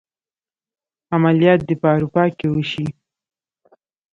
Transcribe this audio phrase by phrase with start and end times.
[1.15, 2.85] عملیات دې په اروپا کې وشي.